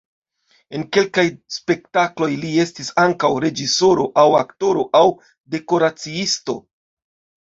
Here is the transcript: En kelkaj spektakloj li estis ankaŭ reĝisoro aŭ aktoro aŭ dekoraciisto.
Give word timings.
En 0.77 0.83
kelkaj 0.95 1.25
spektakloj 1.55 2.29
li 2.45 2.53
estis 2.63 2.89
ankaŭ 3.03 3.29
reĝisoro 3.43 4.05
aŭ 4.23 4.23
aktoro 4.39 4.87
aŭ 5.01 5.03
dekoraciisto. 5.57 6.57